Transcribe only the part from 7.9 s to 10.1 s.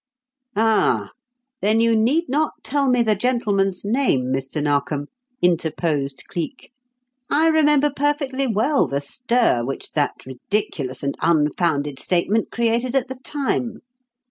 perfectly well the stir which